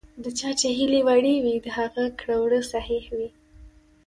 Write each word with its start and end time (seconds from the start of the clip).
د 0.23 0.25
چا 0.39 0.49
چې 0.59 0.67
هیلې 0.77 1.01
وړې 1.07 1.35
وي، 1.43 1.55
د 1.65 1.67
هغه 1.77 2.03
کړه 2.19 2.35
ـ 2.39 2.41
وړه 2.43 2.59
صحیح 2.73 3.05
وي. 3.17 3.29